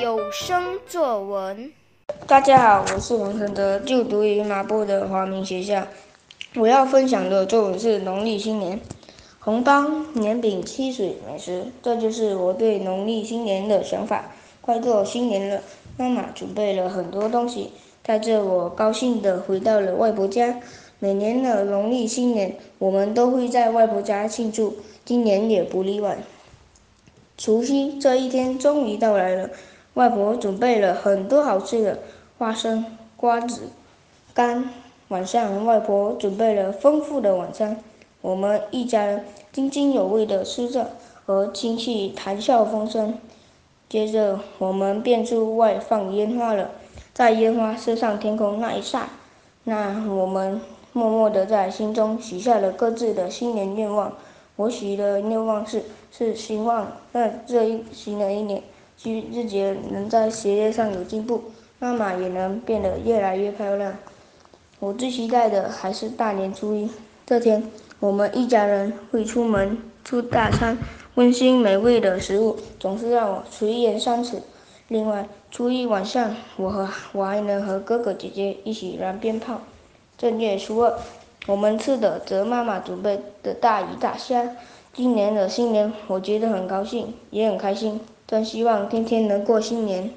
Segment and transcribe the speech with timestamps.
[0.00, 1.70] 有声作文。
[2.26, 5.86] 大家好，我是王承德，就读于麻布的华明学校。
[6.54, 8.80] 我要分享的作文是农历新年，
[9.38, 14.32] 红包、年饼、汽水、美食，这就是我对农历新年的想法。
[14.62, 15.60] 快过新年了，
[15.98, 17.70] 妈妈准备了很多东西，
[18.02, 20.58] 带着我高兴地回到了外婆家。
[21.00, 26.16] 每年的农历新年，我们都会在外婆家庆祝，今年也不例外。
[27.36, 29.50] 除夕这一天终于到来了，
[29.94, 31.98] 外婆准备了很多好吃的
[32.38, 32.84] 花生、
[33.16, 33.70] 瓜子、
[34.32, 34.70] 干。
[35.08, 37.76] 晚上，外婆准备了丰富的晚餐，
[38.22, 40.92] 我们一家人津津有味地吃着，
[41.26, 43.18] 和亲戚谈笑风生。
[43.88, 46.70] 接着，我们便出外放烟花了。
[47.12, 49.08] 在烟花射上天空那一刹
[49.64, 50.60] 那，我们
[50.92, 54.14] 默默地在心中许下了各自的新年愿望。
[54.56, 55.82] 我许的愿望是。
[56.16, 58.62] 是希望在这一新的一年，
[58.96, 59.60] 希望自己
[59.90, 61.42] 能在学业上有进步，
[61.80, 63.92] 妈妈也能变得越来越漂亮。
[64.78, 66.88] 我最期待的还是大年初一
[67.26, 70.78] 这天，我们一家人会出门吃大餐，
[71.16, 74.40] 温馨美味的食物总是让我垂涎三尺。
[74.86, 79.62] 另外，初一晚上，我和我还能和哥哥姐姐一起燃鞭炮。
[80.16, 80.96] 正月初二，
[81.46, 84.56] 我们吃的则妈妈准备的大鱼大虾。
[84.92, 88.00] 今年的新年，我觉得很高兴，也很开心。
[88.26, 90.10] 真希望天天能过新年。